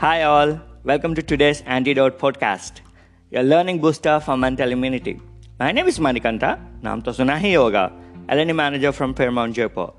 Hi, 0.00 0.24
all. 0.24 0.60
Welcome 0.84 1.14
to 1.14 1.22
today's 1.22 1.62
Antidote 1.62 2.18
podcast, 2.18 2.80
your 3.30 3.42
learning 3.42 3.80
booster 3.80 4.20
for 4.20 4.36
mental 4.36 4.70
immunity. 4.70 5.18
My 5.58 5.72
name 5.72 5.86
is 5.86 5.98
Manikanta, 5.98 6.60
Namto 6.82 7.14
Sunahi 7.18 7.52
Yoga, 7.52 7.90
LNE 8.28 8.54
manager 8.54 8.92
from 8.92 9.14
Fairmont 9.14 9.54
Jaipur. 9.54 9.94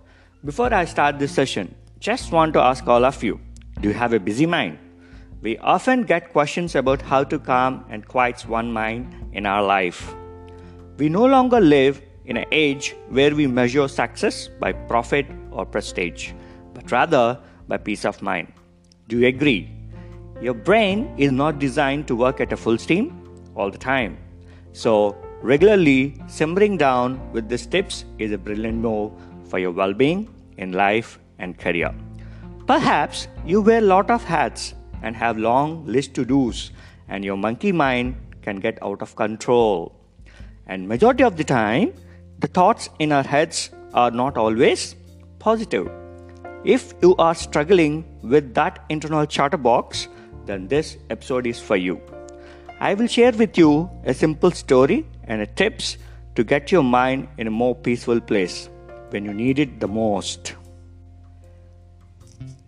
Before 0.45 0.71
I 0.71 0.85
start 0.85 1.17
this 1.17 1.31
session, 1.31 1.73
just 1.99 2.31
want 2.31 2.53
to 2.53 2.61
ask 2.61 2.85
all 2.85 3.05
of 3.05 3.23
you 3.23 3.39
do 3.81 3.87
you 3.87 3.95
have 3.95 4.13
a 4.13 4.19
busy 4.19 4.45
mind? 4.45 4.77
We 5.41 5.57
often 5.57 6.03
get 6.03 6.31
questions 6.31 6.75
about 6.75 7.01
how 7.01 7.23
to 7.23 7.39
calm 7.39 7.83
and 7.89 8.07
quiet 8.07 8.47
one 8.47 8.71
mind 8.71 9.15
in 9.33 9.47
our 9.47 9.63
life. 9.63 10.13
We 10.99 11.09
no 11.09 11.25
longer 11.25 11.59
live 11.59 12.03
in 12.25 12.37
an 12.37 12.45
age 12.51 12.95
where 13.09 13.33
we 13.33 13.47
measure 13.47 13.87
success 13.87 14.47
by 14.59 14.73
profit 14.73 15.25
or 15.49 15.65
prestige, 15.65 16.33
but 16.75 16.91
rather 16.91 17.39
by 17.67 17.77
peace 17.77 18.05
of 18.05 18.21
mind. 18.21 18.53
Do 19.07 19.17
you 19.17 19.25
agree? 19.25 19.76
Your 20.39 20.53
brain 20.53 21.11
is 21.17 21.31
not 21.31 21.57
designed 21.57 22.07
to 22.09 22.15
work 22.15 22.39
at 22.39 22.53
a 22.53 22.57
full 22.57 22.77
steam 22.77 23.23
all 23.55 23.71
the 23.71 23.77
time. 23.77 24.19
So, 24.71 25.17
regularly 25.41 26.21
simmering 26.27 26.77
down 26.77 27.31
with 27.31 27.49
these 27.49 27.65
tips 27.65 28.05
is 28.19 28.31
a 28.31 28.37
brilliant 28.37 28.77
move 28.77 29.13
for 29.49 29.57
your 29.57 29.71
well 29.71 29.93
being 29.93 30.29
in 30.57 30.73
life 30.73 31.17
and 31.39 31.57
career. 31.57 31.91
Perhaps 32.67 33.27
you 33.47 33.61
wear 33.61 33.79
a 33.79 33.89
lot 33.93 34.11
of 34.11 34.23
hats 34.23 34.75
and 35.01 35.15
have 35.15 35.39
long 35.39 35.83
list 35.87 36.13
to 36.15 36.23
dos 36.23 36.69
and 37.07 37.25
your 37.25 37.37
monkey 37.37 37.71
mind 37.71 38.15
can 38.43 38.57
get 38.57 38.77
out 38.83 39.01
of 39.01 39.15
control. 39.15 39.95
And 40.67 40.87
majority 40.87 41.23
of 41.23 41.35
the 41.35 41.43
time, 41.43 41.93
the 42.37 42.47
thoughts 42.47 42.89
in 42.99 43.11
our 43.11 43.23
heads 43.23 43.71
are 43.95 44.11
not 44.11 44.37
always 44.37 44.95
positive. 45.39 45.89
If 46.63 46.93
you 47.01 47.15
are 47.15 47.33
struggling 47.33 48.05
with 48.21 48.53
that 48.53 48.85
internal 48.89 49.25
chatterbox, 49.25 50.09
then 50.47 50.67
this 50.67 50.97
episode 51.09 51.45
is 51.45 51.59
for 51.59 51.75
you. 51.75 52.01
I 52.79 52.93
will 52.93 53.07
share 53.07 53.31
with 53.31 53.57
you 53.57 53.89
a 54.05 54.13
simple 54.13 54.51
story 54.51 55.05
and 55.25 55.41
a 55.41 55.45
tips 55.45 55.97
to 56.35 56.43
get 56.43 56.71
your 56.71 56.83
mind 56.83 57.27
in 57.37 57.47
a 57.47 57.51
more 57.51 57.75
peaceful 57.75 58.19
place 58.21 58.69
when 59.09 59.25
you 59.25 59.33
need 59.33 59.59
it 59.59 59.79
the 59.79 59.87
most. 59.87 60.55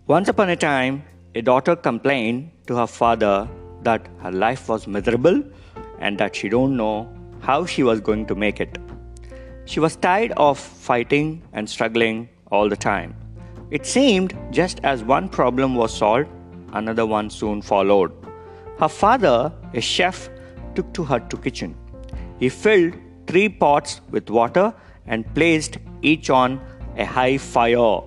Once 0.06 0.28
upon 0.28 0.50
a 0.50 0.56
time, 0.56 1.02
a 1.34 1.40
daughter 1.40 1.76
complained 1.76 2.50
to 2.66 2.76
her 2.76 2.86
father 2.86 3.48
that 3.82 4.08
her 4.18 4.32
life 4.32 4.68
was 4.68 4.86
miserable 4.86 5.42
and 6.00 6.18
that 6.18 6.34
she 6.34 6.48
don't 6.48 6.76
know 6.76 7.08
how 7.40 7.64
she 7.64 7.82
was 7.82 8.00
going 8.00 8.26
to 8.26 8.34
make 8.34 8.60
it. 8.60 8.78
She 9.64 9.78
was 9.78 9.94
tired 9.94 10.32
of 10.36 10.58
fighting 10.58 11.42
and 11.52 11.70
struggling 11.70 12.28
all 12.50 12.68
the 12.68 12.76
time. 12.76 13.14
It 13.70 13.86
seemed 13.86 14.36
just 14.50 14.80
as 14.82 15.04
one 15.04 15.28
problem 15.28 15.76
was 15.76 15.96
solved, 15.96 16.28
another 16.72 17.06
one 17.06 17.30
soon 17.30 17.62
followed. 17.62 18.12
Her 18.78 18.88
father, 18.88 19.52
a 19.74 19.80
chef, 19.80 20.28
took 20.74 20.92
to 20.94 21.04
her 21.04 21.20
to 21.20 21.36
kitchen. 21.36 21.76
He 22.38 22.48
filled 22.48 22.94
three 23.26 23.48
pots 23.48 24.00
with 24.10 24.30
water 24.30 24.72
and 25.06 25.34
placed 25.34 25.78
each 26.02 26.30
on 26.30 26.60
a 26.96 27.04
high 27.04 27.38
fire. 27.38 28.00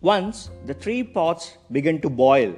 Once 0.00 0.50
the 0.66 0.74
three 0.74 1.02
pots 1.02 1.58
began 1.72 2.00
to 2.00 2.08
boil, 2.08 2.54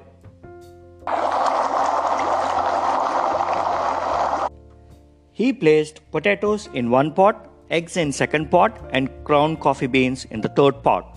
he 5.32 5.52
placed 5.52 6.00
potatoes 6.10 6.68
in 6.74 6.90
one 6.90 7.12
pot, 7.12 7.48
eggs 7.70 7.96
in 7.96 8.12
second 8.12 8.50
pot, 8.50 8.78
and 8.90 9.10
ground 9.24 9.60
coffee 9.60 9.86
beans 9.86 10.24
in 10.26 10.40
the 10.40 10.48
third 10.48 10.82
pot. 10.82 11.14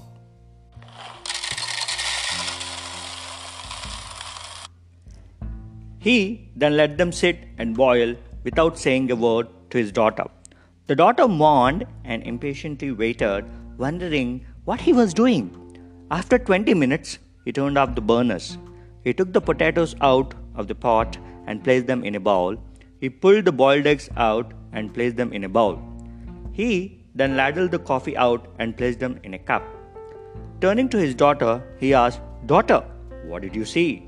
He 5.99 6.49
then 6.55 6.75
let 6.75 6.97
them 6.97 7.11
sit 7.11 7.39
and 7.57 7.75
boil 7.75 8.15
without 8.43 8.77
saying 8.77 9.11
a 9.11 9.15
word 9.15 9.47
to 9.69 9.77
his 9.77 9.91
daughter. 9.91 10.25
The 10.87 10.95
daughter 10.95 11.27
mourned 11.27 11.85
and 12.03 12.23
impatiently 12.23 12.91
waited, 12.91 13.45
wondering 13.77 14.45
what 14.65 14.81
he 14.81 14.93
was 14.93 15.13
doing. 15.13 15.55
After 16.09 16.37
20 16.39 16.73
minutes, 16.73 17.19
he 17.45 17.51
turned 17.51 17.77
off 17.77 17.95
the 17.95 18.01
burners. 18.01 18.57
He 19.03 19.13
took 19.13 19.31
the 19.31 19.41
potatoes 19.41 19.95
out 20.01 20.33
of 20.55 20.67
the 20.67 20.75
pot 20.75 21.17
and 21.47 21.63
placed 21.63 21.87
them 21.87 22.03
in 22.03 22.15
a 22.15 22.19
bowl. 22.19 22.57
He 22.99 23.09
pulled 23.09 23.45
the 23.45 23.51
boiled 23.51 23.85
eggs 23.85 24.09
out 24.17 24.53
and 24.73 24.93
placed 24.93 25.17
them 25.17 25.33
in 25.33 25.43
a 25.43 25.49
bowl. 25.49 25.79
He 26.53 27.03
then 27.15 27.35
ladled 27.35 27.71
the 27.71 27.79
coffee 27.79 28.15
out 28.17 28.47
and 28.59 28.75
placed 28.75 28.99
them 28.99 29.19
in 29.23 29.33
a 29.33 29.39
cup. 29.39 29.63
Turning 30.59 30.89
to 30.89 30.97
his 30.97 31.15
daughter, 31.15 31.63
he 31.79 31.93
asked, 31.93 32.21
Daughter, 32.45 32.83
what 33.25 33.41
did 33.41 33.55
you 33.55 33.65
see? 33.65 34.07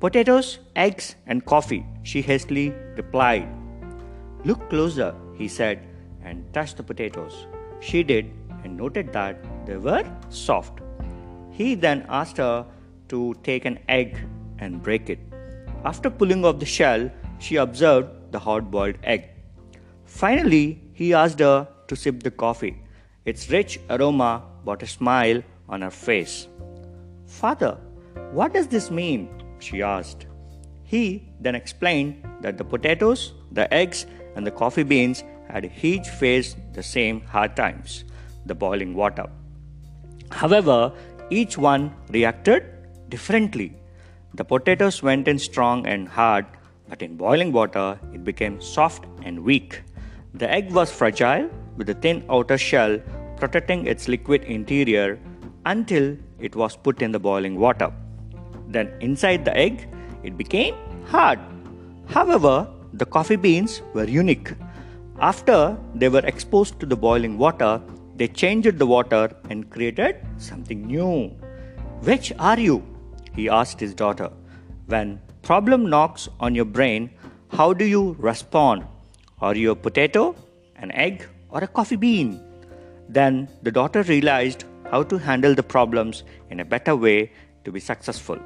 Potatoes, 0.00 0.60
eggs, 0.76 1.16
and 1.26 1.44
coffee, 1.44 1.84
she 2.02 2.22
hastily 2.22 2.72
replied. 2.96 3.48
Look 4.44 4.68
closer, 4.70 5.14
he 5.36 5.48
said, 5.48 5.86
and 6.22 6.52
touched 6.54 6.76
the 6.76 6.82
potatoes. 6.82 7.46
She 7.80 8.02
did 8.02 8.30
and 8.62 8.76
noted 8.76 9.12
that 9.12 9.44
they 9.66 9.76
were 9.76 10.04
soft. 10.28 10.80
He 11.50 11.74
then 11.74 12.06
asked 12.08 12.36
her 12.36 12.66
to 13.08 13.34
take 13.42 13.64
an 13.64 13.78
egg 13.88 14.16
and 14.58 14.82
break 14.82 15.10
it. 15.10 15.18
After 15.84 16.10
pulling 16.10 16.44
off 16.44 16.58
the 16.58 16.66
shell, 16.66 17.10
she 17.38 17.56
observed 17.56 18.32
the 18.32 18.38
hard 18.38 18.70
boiled 18.70 18.96
egg. 19.02 19.30
Finally, 20.04 20.80
he 20.98 21.14
asked 21.14 21.38
her 21.38 21.58
to 21.88 21.94
sip 22.02 22.22
the 22.24 22.30
coffee. 22.42 22.76
Its 23.24 23.48
rich 23.50 23.78
aroma 23.88 24.42
brought 24.64 24.82
a 24.82 24.94
smile 24.98 25.40
on 25.68 25.82
her 25.82 25.92
face. 25.92 26.48
Father, 27.26 27.74
what 28.32 28.52
does 28.52 28.66
this 28.66 28.90
mean? 28.90 29.28
she 29.60 29.80
asked. 29.80 30.26
He 30.82 31.02
then 31.40 31.54
explained 31.54 32.24
that 32.40 32.58
the 32.58 32.64
potatoes, 32.64 33.32
the 33.52 33.72
eggs, 33.72 34.06
and 34.34 34.44
the 34.44 34.50
coffee 34.50 34.82
beans 34.82 35.22
had 35.48 35.70
each 35.82 36.08
faced 36.08 36.56
the 36.72 36.82
same 36.82 37.20
hard 37.20 37.54
times 37.54 38.04
the 38.46 38.54
boiling 38.54 38.94
water. 38.94 39.26
However, 40.30 40.92
each 41.30 41.56
one 41.56 41.94
reacted 42.10 42.64
differently. 43.08 43.68
The 44.34 44.44
potatoes 44.44 45.02
went 45.02 45.28
in 45.28 45.38
strong 45.38 45.86
and 45.86 46.08
hard, 46.08 46.46
but 46.88 47.02
in 47.02 47.16
boiling 47.16 47.52
water 47.52 48.00
it 48.12 48.24
became 48.24 48.60
soft 48.60 49.04
and 49.22 49.44
weak. 49.44 49.82
The 50.38 50.48
egg 50.48 50.72
was 50.72 50.92
fragile 50.92 51.50
with 51.76 51.88
a 51.90 51.94
thin 51.94 52.24
outer 52.30 52.56
shell 52.56 53.00
protecting 53.38 53.86
its 53.86 54.06
liquid 54.06 54.44
interior 54.44 55.18
until 55.66 56.16
it 56.38 56.54
was 56.54 56.76
put 56.76 57.02
in 57.02 57.10
the 57.10 57.18
boiling 57.18 57.56
water. 57.58 57.92
Then 58.68 58.92
inside 59.00 59.44
the 59.44 59.56
egg, 59.56 59.88
it 60.22 60.38
became 60.38 60.76
hard. 61.06 61.40
However, 62.06 62.68
the 62.92 63.04
coffee 63.04 63.36
beans 63.36 63.82
were 63.94 64.04
unique. 64.04 64.52
After 65.18 65.76
they 65.96 66.08
were 66.08 66.24
exposed 66.24 66.78
to 66.78 66.86
the 66.86 66.96
boiling 66.96 67.36
water, 67.36 67.82
they 68.14 68.28
changed 68.28 68.78
the 68.78 68.86
water 68.86 69.30
and 69.50 69.68
created 69.68 70.16
something 70.36 70.86
new. 70.86 71.30
Which 72.02 72.32
are 72.38 72.60
you? 72.60 72.84
He 73.34 73.48
asked 73.48 73.80
his 73.80 73.92
daughter. 73.92 74.30
When 74.86 75.20
problem 75.42 75.90
knocks 75.90 76.28
on 76.38 76.54
your 76.54 76.64
brain, 76.64 77.10
how 77.48 77.72
do 77.72 77.84
you 77.84 78.14
respond? 78.20 78.84
Are 79.40 79.54
you 79.54 79.70
a 79.70 79.76
potato, 79.76 80.34
an 80.76 80.90
egg, 80.90 81.24
or 81.50 81.62
a 81.62 81.68
coffee 81.68 81.94
bean? 81.94 82.40
Then 83.08 83.48
the 83.62 83.70
daughter 83.70 84.02
realized 84.02 84.64
how 84.90 85.04
to 85.04 85.16
handle 85.16 85.54
the 85.54 85.62
problems 85.62 86.24
in 86.50 86.58
a 86.58 86.64
better 86.64 86.96
way 86.96 87.30
to 87.64 87.70
be 87.70 87.78
successful. 87.78 88.38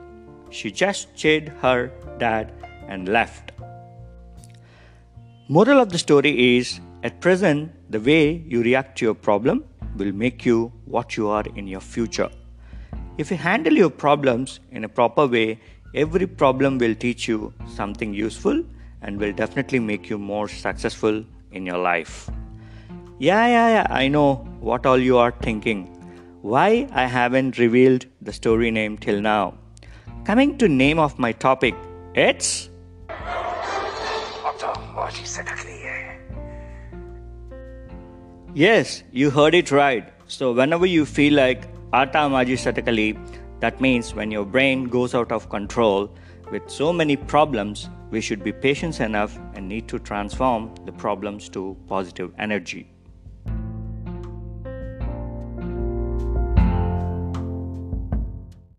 She 0.51 0.71
just 0.71 1.15
chid 1.17 1.49
her 1.63 1.91
dad 2.19 2.53
and 2.89 3.09
left. 3.09 3.53
Moral 5.49 5.81
of 5.81 5.89
the 5.89 5.99
story 5.99 6.59
is 6.59 6.79
at 7.03 7.23
present, 7.23 7.73
the 7.91 7.99
way 7.99 8.45
you 8.47 8.63
react 8.63 8.99
to 8.99 9.07
your 9.07 9.15
problem 9.15 9.65
will 9.97 10.13
make 10.13 10.45
you 10.45 10.73
what 10.85 11.17
you 11.17 11.29
are 11.29 11.45
in 11.57 11.67
your 11.67 11.81
future. 11.81 12.29
If 13.17 13.31
you 13.31 13.39
handle 13.39 13.73
your 13.73 13.91
problems 13.91 14.61
in 14.71 14.85
a 14.85 14.89
proper 14.91 15.27
way, 15.27 15.59
every 15.95 16.27
problem 16.27 16.77
will 16.77 16.95
teach 16.95 17.29
you 17.29 17.55
something 17.67 18.13
useful 18.13 18.63
and 19.03 19.19
will 19.19 19.33
definitely 19.33 19.79
make 19.79 20.09
you 20.09 20.19
more 20.19 20.49
successful 20.49 21.25
in 21.53 21.67
your 21.67 21.79
life. 21.79 22.31
Yeah, 23.19 23.47
yeah, 23.47 23.69
yeah, 23.69 23.87
I 23.91 24.09
know 24.09 24.35
what 24.61 24.87
all 24.87 24.99
you 24.99 25.19
are 25.19 25.31
thinking. 25.31 25.87
Why 26.43 26.89
I 26.93 27.07
haven't 27.07 27.59
revealed 27.59 28.07
the 28.21 28.33
story 28.33 28.71
name 28.71 28.99
till 28.99 29.21
now. 29.21 29.55
Coming 30.25 30.59
to 30.59 30.69
name 30.69 30.99
of 30.99 31.19
my 31.19 31.33
topic, 31.33 31.75
it's 32.15 32.69
Yes, 38.55 39.03
you 39.13 39.31
heard 39.31 39.55
it 39.55 39.71
right. 39.71 40.13
So 40.27 40.53
whenever 40.53 40.85
you 40.85 41.07
feel 41.07 41.35
like 41.35 41.65
Ata 41.93 42.19
Maji 42.19 42.57
Satakali, 42.65 43.17
that 43.61 43.81
means 43.81 44.15
when 44.15 44.31
your 44.31 44.45
brain 44.45 44.85
goes 44.85 45.15
out 45.15 45.33
of 45.33 45.49
control 45.49 46.11
with 46.53 46.69
so 46.69 46.93
many 46.93 47.17
problems, 47.17 47.89
we 48.11 48.21
should 48.21 48.45
be 48.45 48.53
patient 48.53 49.01
enough 49.01 49.39
and 49.55 49.67
need 49.67 49.89
to 49.89 49.99
transform 49.99 50.73
the 50.85 50.93
problems 50.93 51.49
to 51.49 51.75
positive 51.89 52.31
energy. 52.39 52.87